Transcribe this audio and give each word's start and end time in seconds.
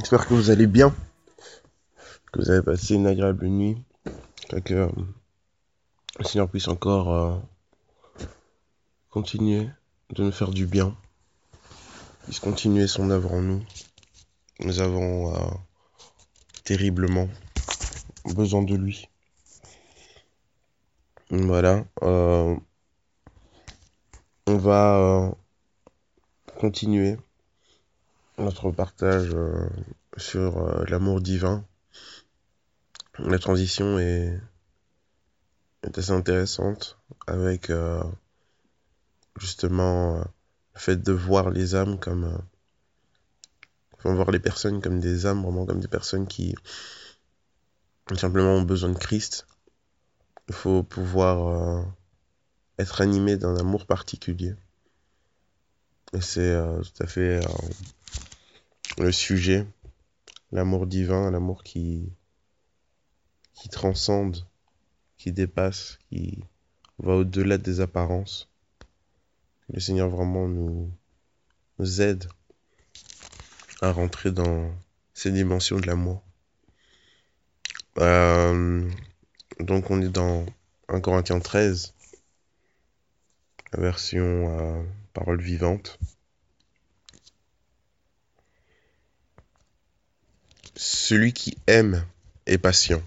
J'espère 0.00 0.28
que 0.28 0.34
vous 0.34 0.50
allez 0.50 0.68
bien. 0.68 0.94
Que 2.32 2.40
vous 2.40 2.50
avez 2.50 2.62
passé 2.62 2.94
une 2.94 3.08
agréable 3.08 3.48
nuit. 3.48 3.82
Que 4.64 4.74
euh, 4.74 4.88
le 6.20 6.24
Seigneur 6.24 6.48
puisse 6.48 6.68
encore 6.68 7.12
euh, 7.12 7.36
continuer 9.10 9.68
de 10.10 10.22
nous 10.22 10.30
faire 10.30 10.50
du 10.50 10.66
bien. 10.66 10.96
Puisse 12.24 12.38
continuer 12.38 12.86
son 12.86 13.10
œuvre 13.10 13.32
en 13.32 13.40
nous. 13.40 13.64
Nous 14.60 14.80
avons 14.80 15.34
euh, 15.34 15.50
terriblement 16.62 17.28
besoin 18.36 18.62
de 18.62 18.76
lui. 18.76 19.08
Voilà. 21.30 21.84
on 22.00 22.60
va 24.46 25.34
continuer 26.56 27.18
notre 28.38 28.70
partage 28.70 29.30
euh, 29.34 29.68
sur 30.16 30.58
euh, 30.58 30.84
l'amour 30.88 31.20
divin. 31.20 31.64
La 33.18 33.38
transition 33.38 33.98
est, 33.98 34.38
assez 35.96 36.12
intéressante 36.12 36.98
avec 37.26 37.70
euh, 37.70 38.02
justement 39.38 40.18
le 40.74 40.80
fait 40.80 40.96
de 40.96 41.12
voir 41.12 41.50
les 41.50 41.74
âmes 41.74 41.98
comme... 41.98 42.40
enfin, 43.94 44.14
voir 44.14 44.30
les 44.30 44.38
personnes 44.38 44.80
comme 44.80 45.00
des 45.00 45.26
âmes, 45.26 45.42
vraiment 45.42 45.66
comme 45.66 45.80
des 45.80 45.88
personnes 45.88 46.26
qui 46.26 46.54
simplement 48.16 48.54
ont 48.54 48.62
besoin 48.62 48.90
de 48.90 48.98
Christ. 48.98 49.46
Il 50.48 50.54
faut 50.54 50.82
pouvoir 50.82 51.84
être 52.78 53.00
animé 53.00 53.36
d'un 53.36 53.56
amour 53.56 53.86
particulier. 53.86 54.54
Et 56.12 56.20
c'est 56.20 56.56
tout 56.82 57.02
à 57.02 57.06
fait 57.06 57.40
le 58.98 59.12
sujet, 59.12 59.66
l'amour 60.52 60.86
divin, 60.86 61.30
l'amour 61.30 61.62
qui, 61.62 62.12
qui 63.54 63.68
transcende, 63.68 64.46
qui 65.16 65.32
dépasse, 65.32 65.98
qui 66.08 66.42
va 66.98 67.14
au-delà 67.14 67.58
des 67.58 67.80
apparences. 67.80 68.48
Le 69.72 69.80
Seigneur 69.80 70.08
vraiment 70.08 70.48
nous, 70.48 70.90
nous 71.78 72.00
aide 72.00 72.28
à 73.80 73.92
rentrer 73.92 74.32
dans 74.32 74.70
ces 75.14 75.30
dimensions 75.30 75.78
de 75.78 75.86
l'amour. 75.86 76.22
Euh, 77.98 78.88
donc 79.60 79.90
on 79.90 80.00
est 80.00 80.08
dans 80.08 80.46
1 80.88 81.00
Corinthiens 81.00 81.40
13, 81.40 81.94
la 83.72 83.80
version 83.80 84.58
euh, 84.58 84.82
parole 85.12 85.40
vivante. 85.40 85.98
Celui 90.80 91.32
qui 91.32 91.58
aime 91.66 92.06
est 92.46 92.56
patient. 92.56 93.02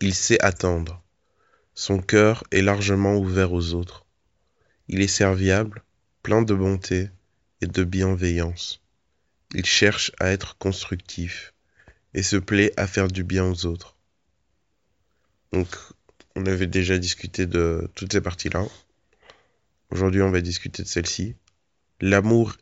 Il 0.00 0.14
sait 0.14 0.40
attendre. 0.40 1.02
Son 1.74 1.98
cœur 1.98 2.44
est 2.52 2.62
largement 2.62 3.16
ouvert 3.16 3.52
aux 3.52 3.74
autres. 3.74 4.06
Il 4.86 5.02
est 5.02 5.08
serviable, 5.08 5.82
plein 6.22 6.42
de 6.42 6.54
bonté 6.54 7.10
et 7.62 7.66
de 7.66 7.82
bienveillance. 7.82 8.80
Il 9.56 9.66
cherche 9.66 10.12
à 10.20 10.30
être 10.30 10.56
constructif 10.56 11.52
et 12.14 12.22
se 12.22 12.36
plaît 12.36 12.72
à 12.76 12.86
faire 12.86 13.08
du 13.08 13.24
bien 13.24 13.44
aux 13.44 13.66
autres. 13.66 13.96
Donc, 15.52 15.66
on 16.36 16.46
avait 16.46 16.68
déjà 16.68 16.96
discuté 16.96 17.46
de 17.46 17.90
toutes 17.96 18.12
ces 18.12 18.20
parties-là. 18.20 18.64
Aujourd'hui, 19.90 20.22
on 20.22 20.30
va 20.30 20.40
discuter 20.40 20.84
de 20.84 20.88
celle-ci. 20.88 21.34
L'amour 22.00 22.56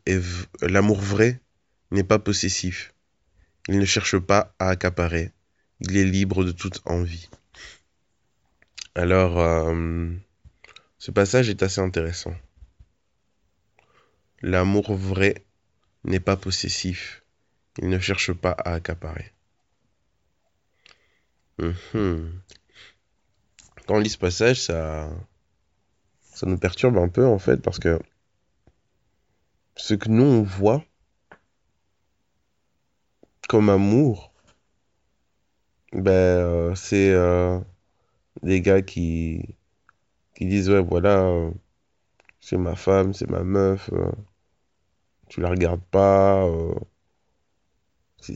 l'amour 0.63 0.99
vrai 0.99 1.39
n'est 1.91 2.03
pas 2.03 2.17
possessif. 2.17 2.94
Il 3.67 3.79
ne 3.79 3.85
cherche 3.85 4.17
pas 4.19 4.53
à 4.59 4.69
accaparer. 4.69 5.31
Il 5.79 5.97
est 5.97 6.05
libre 6.05 6.43
de 6.43 6.51
toute 6.51 6.81
envie. 6.85 7.29
Alors, 8.93 9.39
euh, 9.39 10.11
ce 10.99 11.11
passage 11.11 11.49
est 11.49 11.63
assez 11.63 11.81
intéressant. 11.81 12.35
L'amour 14.41 14.95
vrai 14.95 15.43
n'est 16.03 16.19
pas 16.19 16.37
possessif. 16.37 17.23
Il 17.79 17.89
ne 17.89 17.99
cherche 17.99 18.31
pas 18.31 18.51
à 18.51 18.73
accaparer. 18.73 19.33
Mhm. 21.57 22.41
Quand 23.87 23.95
on 23.95 23.99
lit 23.99 24.09
ce 24.09 24.17
passage, 24.17 24.61
ça, 24.61 25.09
ça 26.21 26.45
nous 26.45 26.57
perturbe 26.57 26.97
un 26.97 27.07
peu 27.07 27.25
en 27.25 27.39
fait 27.39 27.57
parce 27.57 27.79
que 27.79 27.99
ce 29.75 29.93
que 29.93 30.09
nous 30.09 30.23
on 30.23 30.43
voit 30.43 30.83
comme 33.47 33.69
amour, 33.69 34.31
ben 35.93 36.11
euh, 36.11 36.75
c'est 36.75 37.11
euh, 37.11 37.59
des 38.43 38.61
gars 38.61 38.81
qui 38.81 39.55
qui 40.35 40.45
disent 40.45 40.69
ouais 40.69 40.81
voilà 40.81 41.21
euh, 41.23 41.51
c'est 42.41 42.57
ma 42.57 42.75
femme, 42.75 43.13
c'est 43.13 43.29
ma 43.29 43.43
meuf, 43.43 43.89
tu 45.29 45.41
la 45.41 45.49
regardes 45.49 45.83
pas, 45.91 46.47
c'est 48.21 48.35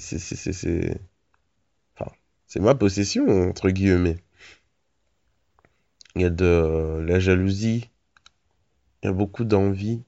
c'est 2.47 2.59
ma 2.59 2.75
possession 2.75 3.27
entre 3.49 3.69
guillemets. 3.69 4.17
Il 6.15 6.23
y 6.23 6.25
a 6.25 6.29
de 6.29 7.03
la 7.07 7.19
jalousie, 7.19 7.89
il 9.03 9.07
y 9.07 9.09
a 9.09 9.13
beaucoup 9.13 9.43
d'envie 9.43 10.01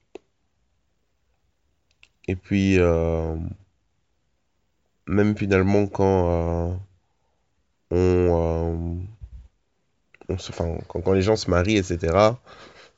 et 2.28 2.36
puis 2.36 2.78
même 5.08 5.38
finalement 5.38 5.88
quand 5.88 6.30
euh, 6.32 6.76
on, 7.92 8.98
euh, 9.00 9.06
on 10.30 10.38
se, 10.38 10.52
enfin, 10.52 10.78
quand, 10.88 11.02
quand 11.02 11.14
les 11.14 11.22
gens 11.22 11.36
se 11.36 11.50
marient, 11.50 11.78
etc., 11.78 12.40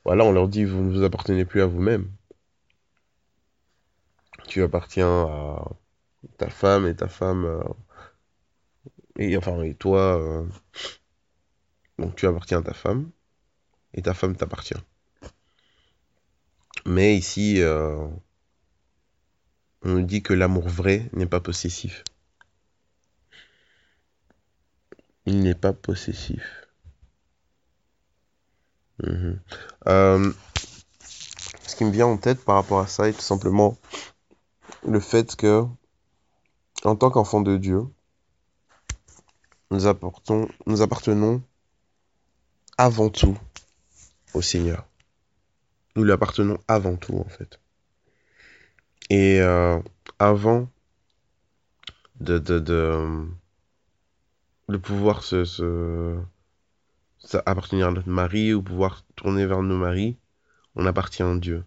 voilà, 0.06 0.26
on 0.26 0.32
leur 0.32 0.48
dit, 0.48 0.66
vous 0.66 0.82
ne 0.82 0.92
vous 0.92 1.04
appartenez 1.04 1.46
plus 1.46 1.62
à 1.62 1.66
vous-même. 1.66 2.10
Tu 4.48 4.62
appartiens 4.64 5.26
à 5.26 5.66
ta 6.38 6.50
femme 6.50 6.88
et 6.88 6.96
ta 6.96 7.08
femme, 7.08 7.46
euh, 7.46 7.64
et 9.18 9.38
enfin, 9.38 9.62
et 9.64 9.74
toi, 9.76 10.46
donc 11.98 12.16
tu 12.16 12.28
appartiens 12.28 12.60
à 12.60 12.64
ta 12.64 12.74
femme 12.74 13.10
et 13.94 14.02
ta 14.02 14.14
femme 14.14 14.36
t'appartient. 14.36 14.76
Mais 16.86 17.16
ici, 17.16 17.62
on 19.84 19.90
nous 19.90 20.02
dit 20.02 20.24
que 20.24 20.34
l'amour 20.34 20.68
vrai 20.68 21.10
n'est 21.14 21.26
pas 21.26 21.40
possessif. 21.40 22.04
Il 25.26 25.40
n'est 25.40 25.56
pas 25.56 25.74
possessif. 25.74 26.68
Mhm. 29.02 29.40
Euh, 29.88 30.34
ce 31.68 31.76
qui 31.76 31.86
me 31.86 31.92
vient 31.92 32.08
en 32.08 32.18
tête 32.18 32.44
par 32.44 32.56
rapport 32.56 32.80
à 32.80 32.88
ça 32.88 33.10
est 33.10 33.14
tout 33.14 33.22
simplement 33.22 33.78
le 34.86 35.00
fait 35.00 35.36
que, 35.36 35.66
en 36.84 36.96
tant 36.96 37.10
qu'enfant 37.10 37.42
de 37.42 37.58
Dieu, 37.58 37.84
nous 39.72 39.86
nous 40.66 40.82
appartenons 40.82 41.42
avant 42.78 43.10
tout 43.10 43.38
au 44.34 44.42
Seigneur. 44.42 44.86
Nous 45.96 46.04
lui 46.04 46.12
appartenons 46.12 46.58
avant 46.68 46.96
tout, 46.96 47.18
en 47.18 47.30
fait. 47.30 47.60
Et 49.10 49.42
euh, 49.42 49.80
avant 50.20 50.70
de, 52.20 52.40
de, 52.40 52.60
de, 52.60 53.28
de 54.70 54.78
pouvoir 54.78 55.24
se, 55.24 55.46
se, 55.46 56.18
appartenir 57.46 57.88
à 57.88 57.92
notre 57.92 58.10
mari 58.10 58.54
ou 58.54 58.62
pouvoir 58.62 59.04
tourner 59.16 59.46
vers 59.46 59.62
nos 59.62 59.78
maris, 59.78 60.18
on 60.76 60.86
appartient 60.86 61.24
à 61.24 61.36
Dieu. 61.38 61.64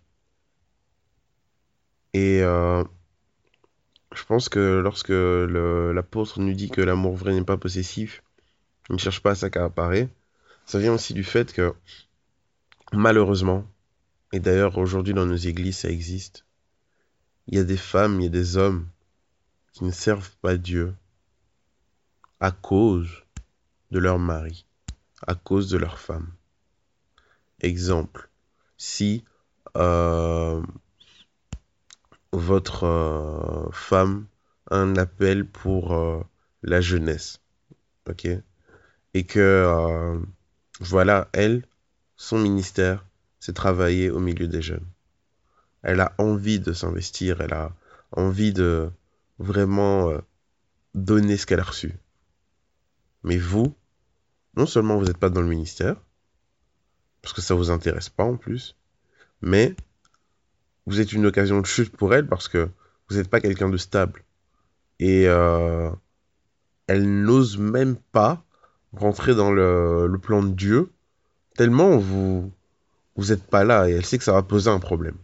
Et 2.15 2.43
euh, 2.43 2.83
je 4.15 4.25
pense 4.25 4.49
que 4.49 4.81
lorsque 4.83 5.11
l'apôtre 5.11 6.41
nous 6.41 6.55
dit 6.55 6.71
que 6.71 6.81
l'amour 6.81 7.15
vrai 7.17 7.35
n'est 7.35 7.45
pas 7.45 7.59
possessif, 7.59 8.23
il 8.89 8.95
ne 8.95 8.99
cherche 8.99 9.21
pas 9.21 9.33
à 9.33 9.35
s'accaparer, 9.35 10.09
ça 10.65 10.79
vient 10.79 10.95
aussi 10.95 11.13
du 11.13 11.25
fait 11.25 11.53
que 11.53 11.75
malheureusement, 12.93 13.65
et 14.33 14.41
d'ailleurs 14.41 14.79
aujourd'hui 14.79 15.13
dans 15.13 15.27
nos 15.27 15.37
églises 15.37 15.79
ça 15.79 15.91
existe, 15.91 16.46
il 17.49 17.57
y 17.57 17.61
a 17.61 17.65
des 17.65 17.77
femmes, 17.77 18.21
il 18.21 18.25
y 18.25 18.27
a 18.27 18.31
des 18.31 18.57
hommes 18.57 18.89
qui 19.73 19.85
ne 19.85 19.91
servent 19.91 20.35
pas 20.41 20.57
Dieu 20.57 20.95
à 22.41 22.51
cause 22.51 23.09
de 23.91 23.99
leur 23.99 24.19
mari, 24.19 24.67
à 25.27 25.35
cause 25.35 25.69
de 25.69 25.79
leur 25.79 25.99
femme. 25.99 26.33
Exemple, 27.61 28.29
si 28.77 29.25
euh, 29.77 30.63
votre 32.33 32.85
euh, 32.85 33.71
femme 33.73 34.27
a 34.71 34.77
un 34.77 34.97
appel 34.97 35.47
pour 35.47 35.95
euh, 35.95 36.21
la 36.63 36.81
jeunesse, 36.81 37.41
ok, 38.09 38.29
et 39.15 39.25
que 39.25 40.21
voilà, 40.81 41.29
elle, 41.33 41.65
son 42.17 42.39
ministère, 42.39 43.07
c'est 43.41 43.55
travailler 43.55 44.11
au 44.11 44.19
milieu 44.19 44.47
des 44.47 44.61
jeunes. 44.61 44.87
Elle 45.87 46.01
a 46.01 46.13
envie 46.19 46.59
de 46.59 46.73
s'investir, 46.73 47.41
elle 47.41 47.55
a 47.55 47.71
envie 48.11 48.53
de 48.53 48.91
vraiment 49.39 50.11
donner 50.97 51.37
ce 51.37 51.47
qu'elle 51.47 51.61
a 51.61 51.63
reçu. 51.63 51.95
Mais 53.23 53.39
vous, 53.39 53.73
non 54.57 54.67
seulement 54.67 54.99
vous 54.99 55.05
n'êtes 55.05 55.17
pas 55.17 55.31
dans 55.31 55.43
le 55.43 55.47
ministère, 55.47 55.95
parce 57.23 57.33
que 57.33 57.41
ça 57.41 57.55
vous 57.55 57.71
intéresse 57.71 58.09
pas 58.09 58.25
en 58.25 58.37
plus, 58.37 58.75
mais 59.43 59.77
vous 60.87 61.01
êtes 61.01 61.13
une 61.13 61.25
occasion 61.25 61.61
de 61.61 61.67
chute 61.67 61.97
pour 61.97 62.13
elle 62.15 62.27
parce 62.27 62.49
que 62.49 62.69
vous 63.09 63.17
n'êtes 63.17 63.29
pas 63.29 63.41
quelqu'un 63.41 63.69
de 63.69 63.77
stable. 63.77 64.25
Et 64.99 65.29
euh, 65.29 65.89
elle 66.89 67.23
n'ose 67.23 67.59
même 67.59 67.95
pas 67.95 68.43
rentrer 68.93 69.37
dans 69.37 69.53
le, 69.53 70.09
le, 70.09 70.19
plan 70.19 70.43
de 70.43 70.53
Dieu, 70.53 70.91
tellement 71.55 71.97
vous 71.97 72.51
vous 73.15 73.27
n'êtes 73.27 73.47
pas 73.47 73.63
là 73.63 73.89
et 73.89 73.93
elle 73.93 74.05
sait 74.05 74.19
que 74.19 74.25
ça 74.25 74.33
va 74.33 74.43
poser 74.43 74.69
un 74.69 74.81
problème. 74.81 75.17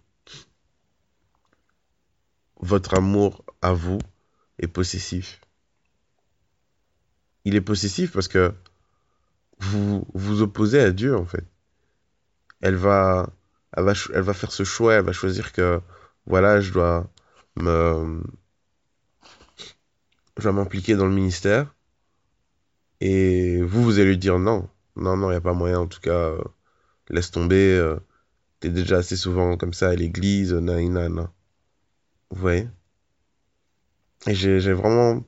Votre 2.62 2.94
amour 2.94 3.44
à 3.60 3.72
vous 3.72 3.98
est 4.58 4.68
possessif. 4.68 5.40
Il 7.44 7.54
est 7.56 7.60
possessif 7.60 8.12
parce 8.12 8.28
que 8.28 8.54
vous 9.58 10.06
vous 10.14 10.42
opposez 10.42 10.80
à 10.80 10.92
Dieu 10.92 11.16
en 11.16 11.26
fait. 11.26 11.44
Elle 12.60 12.76
va, 12.76 13.28
elle 13.76 13.84
va, 13.84 13.92
elle 14.14 14.22
va 14.22 14.32
faire 14.32 14.52
ce 14.52 14.64
choix, 14.64 14.94
elle 14.94 15.04
va 15.04 15.12
choisir 15.12 15.52
que 15.52 15.80
voilà, 16.26 16.60
je 16.60 16.72
dois 16.72 17.10
me, 17.56 18.22
je 20.36 20.48
m'impliquer 20.48 20.94
dans 20.94 21.06
le 21.06 21.12
ministère. 21.12 21.74
Et 23.00 23.60
vous, 23.60 23.82
vous 23.82 23.98
allez 23.98 24.10
lui 24.10 24.18
dire 24.18 24.38
non, 24.38 24.68
non, 24.94 25.16
non, 25.16 25.28
il 25.28 25.32
n'y 25.32 25.36
a 25.36 25.40
pas 25.40 25.52
moyen, 25.52 25.80
en 25.80 25.86
tout 25.88 26.00
cas, 26.00 26.10
euh, 26.10 26.42
laisse 27.10 27.32
tomber, 27.32 27.76
euh, 27.76 27.98
t'es 28.60 28.70
déjà 28.70 28.98
assez 28.98 29.16
souvent 29.16 29.56
comme 29.56 29.72
ça 29.72 29.88
à 29.88 29.94
l'église, 29.96 30.52
nan, 30.52 30.92
nan, 30.92 31.28
Vous 32.32 32.40
voyez 32.40 32.68
Et 34.26 34.34
j'ai 34.34 34.72
vraiment, 34.72 35.22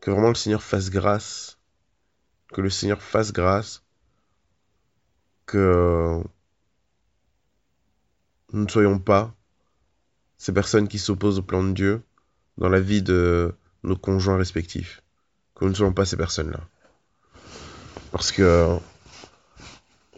que 0.00 0.10
vraiment 0.10 0.28
le 0.28 0.34
Seigneur 0.34 0.62
fasse 0.62 0.90
grâce 0.90 1.58
que 2.52 2.60
le 2.60 2.70
Seigneur 2.70 3.02
fasse 3.02 3.32
grâce, 3.32 3.82
que 5.46 6.22
nous 8.52 8.64
ne 8.64 8.68
soyons 8.68 8.98
pas 8.98 9.34
ces 10.36 10.52
personnes 10.52 10.88
qui 10.88 10.98
s'opposent 10.98 11.38
au 11.38 11.42
plan 11.42 11.64
de 11.64 11.72
Dieu 11.72 12.02
dans 12.58 12.68
la 12.68 12.80
vie 12.80 13.02
de 13.02 13.54
nos 13.82 13.96
conjoints 13.96 14.36
respectifs. 14.36 15.02
Que 15.54 15.64
nous 15.64 15.70
ne 15.70 15.76
soyons 15.76 15.94
pas 15.94 16.04
ces 16.04 16.16
personnes-là. 16.16 16.60
Parce 18.10 18.30
que 18.30 18.78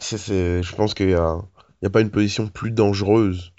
je 0.01 0.75
pense 0.75 0.95
qu'il 0.95 1.07
n'y 1.07 1.15
a, 1.15 1.39
a 1.85 1.91
pas 1.91 2.01
une 2.01 2.11
position 2.11 2.49
plus 2.49 2.73
dangereuse 2.73 3.54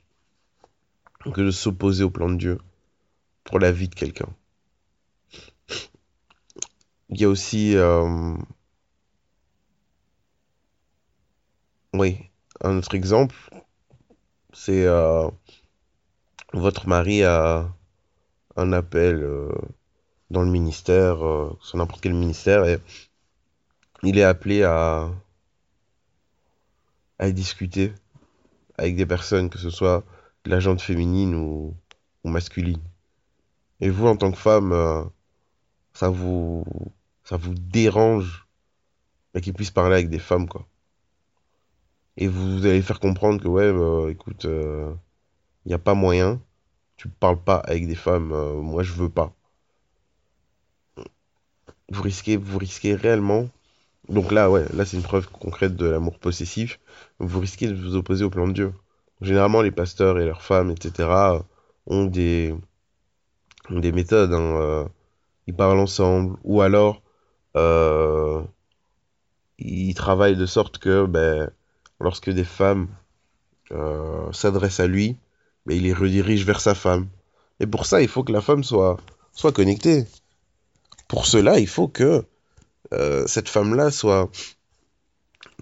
que 1.34 1.42
de 1.42 1.52
s'opposer 1.52 2.04
au 2.04 2.10
plan 2.10 2.30
de 2.30 2.36
Dieu 2.36 2.58
pour 3.44 3.60
la 3.60 3.72
vie 3.72 3.88
de 3.88 3.96
quelqu'un. 3.96 4.30
Il 7.10 7.22
y 7.22 7.26
a 7.26 7.30
aussi 7.30 7.76
euh, 7.76 8.36
Oui, 11.94 12.18
un 12.62 12.78
autre 12.78 12.96
exemple, 12.96 13.36
c'est 14.52 14.86
euh, 14.86 15.30
votre 16.52 16.88
mari 16.90 17.24
a 17.24 17.74
un 18.58 18.74
appel 18.74 19.24
euh, 19.24 19.50
dans 20.30 20.42
le 20.44 20.52
ministère, 20.52 21.18
sur 21.62 21.78
n'importe 21.78 22.02
quel 22.02 22.14
ministère, 22.14 22.66
et 22.66 22.80
il 24.04 24.18
est 24.18 24.24
appelé 24.24 24.64
à, 24.64 25.10
discuter 27.32 27.94
avec 28.78 28.96
des 28.96 29.06
personnes, 29.06 29.50
que 29.50 29.58
ce 29.58 29.70
soit 29.70 30.04
la 30.46 30.60
gente 30.60 30.82
féminine 30.82 31.36
ou, 31.36 31.76
masculine. 32.24 32.82
Et 33.82 33.90
vous, 33.90 34.08
en 34.08 34.18
tant 34.18 34.32
que 34.32 34.38
femme, 34.38 35.10
ça 35.94 36.10
vous, 36.10 36.66
ça 37.24 37.38
vous 37.38 37.54
dérange 37.54 38.46
qu'il 39.42 39.54
puisse 39.54 39.72
parler 39.72 39.96
avec 39.96 40.10
des 40.10 40.20
femmes, 40.20 40.48
quoi. 40.48 40.68
Et 42.18 42.28
vous 42.28 42.66
allez 42.66 42.82
faire 42.82 43.00
comprendre 43.00 43.42
que 43.42 43.48
ouais 43.48 43.74
bah, 43.74 44.10
écoute 44.10 44.46
il 44.46 44.50
euh, 44.50 44.94
n'y 45.66 45.74
a 45.74 45.80
pas 45.80 45.94
moyen. 45.96 46.42
Tu 46.98 47.10
parles 47.10 47.42
pas 47.44 47.58
avec 47.58 47.88
des 47.88 47.96
femmes 47.96 48.32
euh, 48.32 48.62
moi 48.62 48.84
je 48.84 48.94
veux 48.94 49.10
pas. 49.10 49.34
Vous 51.90 52.02
risquez 52.02 52.38
vous 52.38 52.58
risquez 52.58 52.96
réellement 52.96 53.50
donc 54.08 54.32
là 54.32 54.50
ouais 54.50 54.66
là 54.74 54.86
c'est 54.86 54.98
une 54.98 55.04
preuve 55.04 55.28
concrète 55.30 55.76
de 55.76 55.88
l'amour 55.88 56.20
possessif 56.20 56.80
vous 57.20 57.40
risquez 57.40 57.68
de 57.68 57.76
vous 57.76 57.96
opposer 57.96 58.24
au 58.24 58.30
plan 58.30 58.48
de 58.48 58.54
Dieu 58.54 58.74
généralement 59.22 59.62
les 59.62 59.72
pasteurs 59.72 60.20
et 60.20 60.26
leurs 60.26 60.42
femmes 60.42 60.72
etc 60.72 61.10
ont 61.88 62.06
des 62.06 62.56
ont 63.70 63.80
des 63.80 63.92
méthodes 63.92 64.34
hein, 64.34 64.58
euh, 64.62 64.86
ils 65.48 65.56
parlent 65.56 65.80
ensemble 65.80 66.38
ou 66.44 66.62
alors 66.62 67.02
ils 69.58 69.94
travaillent 69.96 70.36
de 70.36 70.46
sorte 70.46 70.78
que 70.78 71.06
ben 71.06 71.50
lorsque 72.00 72.30
des 72.30 72.44
femmes 72.44 72.88
euh, 73.72 74.32
s'adressent 74.32 74.80
à 74.80 74.88
lui, 74.88 75.18
mais 75.66 75.78
il 75.78 75.84
les 75.84 75.94
redirige 75.94 76.46
vers 76.46 76.60
sa 76.60 76.76
femme. 76.76 77.08
Et 77.60 77.68
pour 77.68 77.86
ça, 77.86 78.02
il 78.02 78.08
faut 78.08 78.24
que 78.24 78.32
la 78.32 78.42
femme 78.42 78.64
soit, 78.64 78.98
soit 79.34 79.52
connectée. 79.52 80.06
Pour 81.08 81.26
cela, 81.26 81.60
il 81.60 81.68
faut 81.68 81.88
que 81.88 82.26
euh, 82.94 83.26
cette 83.28 83.50
femme-là 83.50 83.92
soit, 83.92 84.30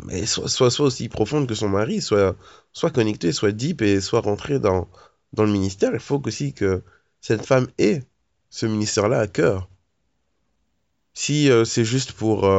mais 0.05 0.25
soit, 0.25 0.49
soit, 0.49 0.85
aussi 0.85 1.09
profonde 1.09 1.47
que 1.47 1.55
son 1.55 1.69
mari, 1.69 2.01
soit, 2.01 2.35
soit 2.71 2.89
connectée, 2.89 3.31
soit 3.31 3.51
deep 3.51 3.81
et 3.81 4.01
soit 4.01 4.21
rentrée 4.21 4.59
dans, 4.59 4.89
dans 5.33 5.43
le 5.43 5.51
ministère. 5.51 5.91
Il 5.93 5.99
faut 5.99 6.21
aussi 6.25 6.53
que 6.53 6.83
cette 7.21 7.45
femme 7.45 7.67
ait 7.77 8.03
ce 8.49 8.65
ministère-là 8.65 9.19
à 9.19 9.27
cœur. 9.27 9.69
Si 11.13 11.49
euh, 11.49 11.63
c'est 11.65 11.85
juste 11.85 12.13
pour 12.13 12.49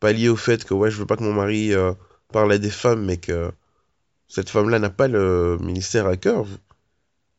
pallier 0.00 0.28
au 0.28 0.36
fait 0.36 0.64
que 0.64 0.74
ouais, 0.74 0.90
je 0.90 0.98
veux 0.98 1.06
pas 1.06 1.16
que 1.16 1.24
mon 1.24 1.32
mari 1.32 1.72
parler 2.32 2.58
des 2.58 2.70
femmes, 2.70 3.04
mais 3.04 3.16
que 3.16 3.52
cette 4.28 4.50
femme-là 4.50 4.78
n'a 4.78 4.90
pas 4.90 5.08
le 5.08 5.58
ministère 5.60 6.06
à 6.06 6.16
cœur, 6.16 6.46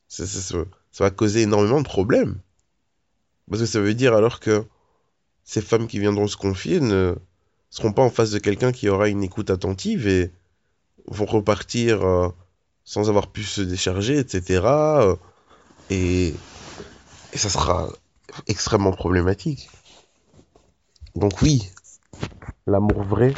ça, 0.07 0.25
ça, 0.25 0.63
va 0.99 1.11
causer 1.11 1.41
énormément 1.41 1.81
de 1.81 1.87
problèmes. 1.87 2.39
Parce 3.49 3.61
que 3.61 3.67
ça 3.67 3.81
veut 3.81 3.93
dire 3.93 4.13
alors 4.13 4.39
que 4.39 4.63
ces 5.43 5.61
femmes 5.61 5.87
qui 5.87 5.99
viendront 5.99 6.27
se 6.27 6.37
confier 6.37 6.79
ne 6.79 7.15
seront 7.69 7.93
pas 7.93 8.03
en 8.03 8.09
face 8.09 8.31
de 8.31 8.39
quelqu'un 8.39 8.71
qui 8.71 8.89
aura 8.89 9.09
une 9.09 9.23
écoute 9.23 9.49
attentive 9.49 10.07
et 10.07 10.31
vont 11.07 11.25
repartir 11.25 12.05
euh, 12.05 12.29
sans 12.83 13.09
avoir 13.09 13.27
pu 13.31 13.43
se 13.43 13.61
décharger, 13.61 14.17
etc. 14.17 14.61
Euh, 14.65 15.15
et, 15.89 16.33
et 17.33 17.37
ça 17.37 17.49
sera 17.49 17.89
extrêmement 18.47 18.91
problématique. 18.91 19.69
Donc 21.15 21.41
oui, 21.41 21.69
l'amour 22.67 23.03
vrai, 23.03 23.33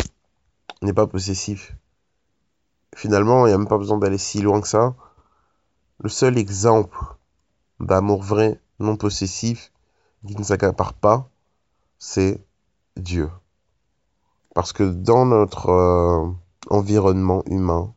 n'est 0.81 0.93
pas 0.93 1.07
possessif. 1.07 1.75
Finalement, 2.95 3.45
il 3.45 3.49
n'y 3.49 3.53
a 3.53 3.57
même 3.57 3.67
pas 3.67 3.77
besoin 3.77 3.97
d'aller 3.97 4.17
si 4.17 4.41
loin 4.41 4.61
que 4.61 4.67
ça. 4.67 4.95
Le 5.99 6.09
seul 6.09 6.37
exemple 6.37 6.97
d'amour 7.79 8.23
vrai, 8.23 8.59
non 8.79 8.95
possessif, 8.95 9.71
qui 10.25 10.35
ne 10.35 10.43
s'accapare 10.43 10.93
pas, 10.93 11.29
c'est 11.99 12.39
Dieu. 12.95 13.29
Parce 14.57 14.73
que 14.73 14.81
dans 14.81 15.27
notre 15.27 15.69
euh, 15.69 16.31
environnement 16.71 17.43
humain, 17.45 17.93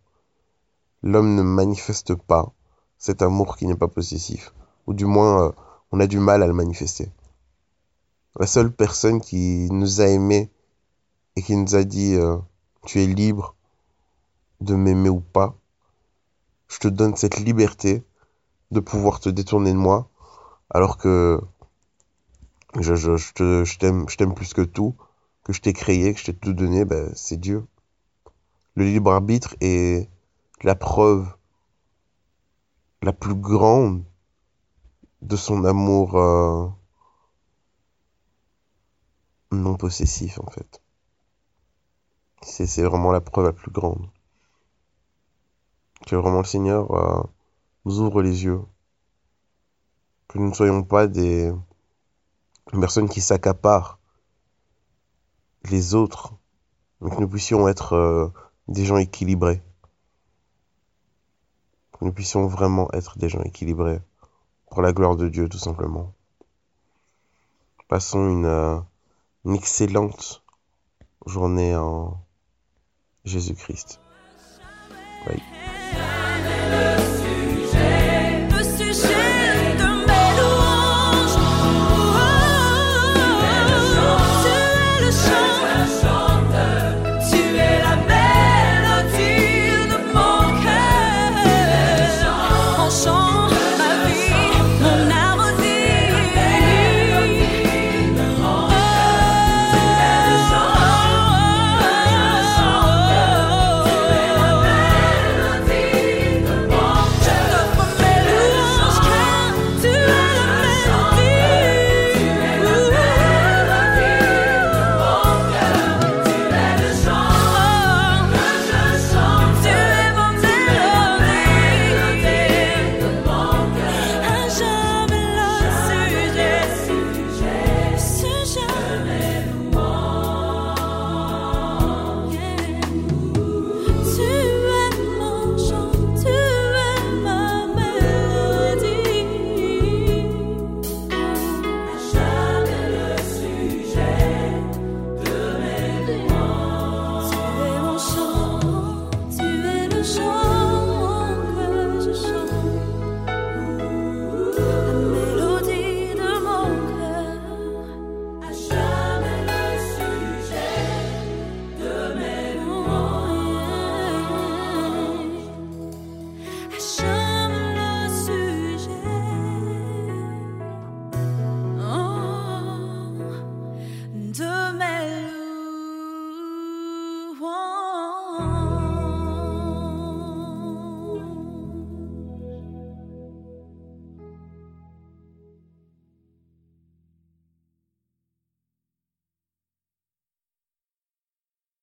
l'homme 1.02 1.34
ne 1.34 1.40
manifeste 1.40 2.14
pas 2.14 2.52
cet 2.98 3.22
amour 3.22 3.56
qui 3.56 3.66
n'est 3.66 3.78
pas 3.78 3.88
possessif. 3.88 4.52
Ou 4.86 4.92
du 4.92 5.06
moins, 5.06 5.46
euh, 5.46 5.52
on 5.90 6.00
a 6.00 6.06
du 6.06 6.18
mal 6.18 6.42
à 6.42 6.46
le 6.46 6.52
manifester. 6.52 7.10
La 8.38 8.46
seule 8.46 8.70
personne 8.70 9.22
qui 9.22 9.68
nous 9.70 10.02
a 10.02 10.08
aimés 10.08 10.50
et 11.34 11.40
qui 11.40 11.56
nous 11.56 11.76
a 11.76 11.82
dit 11.82 12.14
euh, 12.14 12.36
tu 12.84 13.02
es 13.02 13.06
libre 13.06 13.54
de 14.60 14.74
m'aimer 14.74 15.08
ou 15.08 15.20
pas. 15.20 15.54
Je 16.68 16.78
te 16.78 16.88
donne 16.88 17.16
cette 17.16 17.38
liberté 17.38 18.04
de 18.70 18.80
pouvoir 18.80 19.20
te 19.20 19.30
détourner 19.30 19.72
de 19.72 19.78
moi, 19.78 20.10
alors 20.68 20.98
que 20.98 21.40
je, 22.78 24.16
t'aime 24.16 24.34
plus 24.34 24.52
que 24.52 24.60
tout, 24.60 24.94
que 25.44 25.52
je 25.52 25.60
t'ai 25.60 25.72
créé, 25.72 26.12
que 26.14 26.20
je 26.20 26.26
t'ai 26.26 26.34
tout 26.34 26.52
donné, 26.52 26.84
ben, 26.84 27.12
c'est 27.14 27.38
Dieu. 27.38 27.66
Le 28.74 28.84
libre 28.84 29.12
arbitre 29.12 29.56
est 29.60 30.08
la 30.62 30.74
preuve 30.74 31.34
la 33.02 33.12
plus 33.12 33.34
grande 33.34 34.04
de 35.22 35.36
son 35.36 35.64
amour 35.64 36.16
euh, 36.16 36.68
non 39.52 39.76
possessif 39.76 40.38
en 40.38 40.50
fait. 40.50 40.80
C'est 42.42 42.82
vraiment 42.82 43.12
la 43.12 43.20
preuve 43.20 43.46
la 43.46 43.52
plus 43.52 43.70
grande. 43.70 44.08
Que 46.06 46.16
vraiment 46.16 46.38
le 46.38 46.44
Seigneur 46.44 46.90
euh, 46.92 47.22
nous 47.84 48.00
ouvre 48.00 48.22
les 48.22 48.44
yeux. 48.44 48.62
Que 50.28 50.38
nous 50.38 50.48
ne 50.48 50.54
soyons 50.54 50.82
pas 50.82 51.06
des 51.06 51.52
personnes 52.72 53.08
qui 53.08 53.20
s'accaparent 53.20 53.99
les 55.64 55.94
autres, 55.94 56.34
que 57.00 57.20
nous 57.20 57.28
puissions 57.28 57.68
être 57.68 57.94
euh, 57.94 58.28
des 58.68 58.84
gens 58.84 58.96
équilibrés. 58.96 59.62
Que 61.92 62.04
nous 62.04 62.12
puissions 62.12 62.46
vraiment 62.46 62.90
être 62.92 63.18
des 63.18 63.28
gens 63.28 63.42
équilibrés 63.42 64.00
pour 64.70 64.82
la 64.82 64.92
gloire 64.92 65.16
de 65.16 65.28
Dieu, 65.28 65.48
tout 65.48 65.58
simplement. 65.58 66.12
Passons 67.88 68.28
une, 68.28 68.46
euh, 68.46 68.80
excellente 69.52 70.42
journée 71.26 71.74
en 71.76 72.22
Jésus-Christ. 73.24 74.00